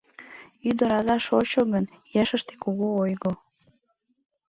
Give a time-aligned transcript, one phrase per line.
[0.69, 1.85] Ӱдыр аза шочо гын,
[2.21, 3.31] ешыште— кугу ойго.